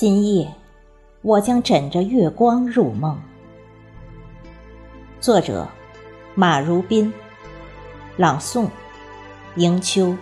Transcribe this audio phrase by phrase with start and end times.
[0.00, 0.48] 今夜，
[1.22, 3.20] 我将枕着月光入梦。
[5.20, 5.66] 作者：
[6.36, 7.12] 马如宾，
[8.16, 8.68] 朗诵：
[9.56, 10.16] 迎秋。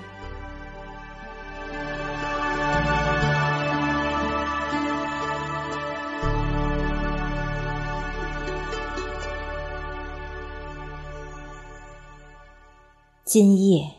[13.27, 13.91] 今夜，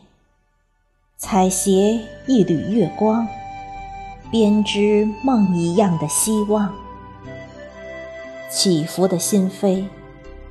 [1.16, 3.24] 采撷一缕月光。
[4.30, 6.70] 编织梦一样的希望，
[8.50, 9.86] 起伏的心扉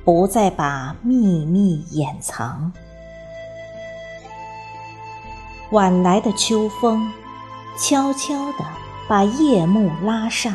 [0.04, 2.72] 不再把秘密掩藏。
[5.70, 7.12] 晚来的秋风，
[7.78, 8.64] 悄悄地
[9.06, 10.54] 把夜幕拉上。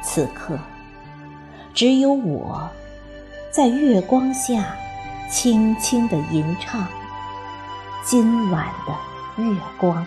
[0.00, 0.56] 此刻，
[1.74, 2.68] 只有我
[3.50, 4.76] 在月光下
[5.28, 6.86] 轻轻地吟唱
[8.04, 10.06] 今晚的月光。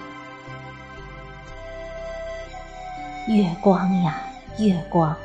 [3.28, 4.18] 月光呀，
[4.58, 5.16] 月光，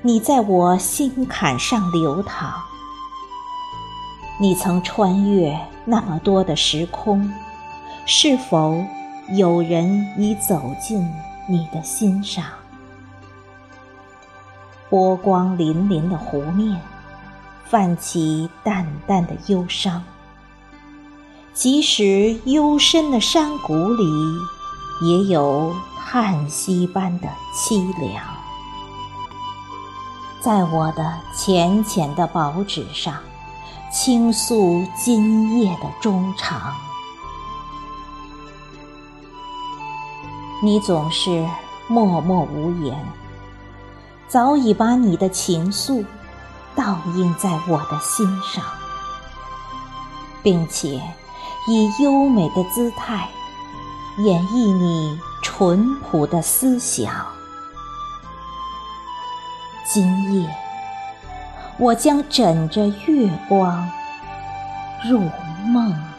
[0.00, 2.54] 你在我心坎上流淌。
[4.40, 7.30] 你曾穿越那么多的时空，
[8.06, 8.82] 是否
[9.28, 11.06] 有人已走进
[11.46, 12.44] 你的心上？
[14.88, 16.80] 波光粼粼的湖面，
[17.66, 20.02] 泛起淡淡的忧伤。
[21.52, 24.04] 即使幽深的山谷里，
[25.02, 25.74] 也有。
[26.08, 28.22] 叹息般的凄凉，
[30.40, 33.12] 在我的浅浅的薄纸上
[33.92, 36.72] 倾诉今夜的衷肠。
[40.62, 41.44] 你总是
[41.88, 42.96] 默默无言，
[44.28, 46.06] 早已把你的情愫
[46.76, 48.62] 倒映在我的心上，
[50.40, 51.02] 并且
[51.66, 53.28] 以优美的姿态
[54.18, 55.18] 演绎你。
[55.58, 57.26] 淳朴的思想，
[59.90, 60.54] 今夜
[61.78, 63.88] 我将枕着月光
[65.08, 65.18] 入
[65.66, 66.15] 梦。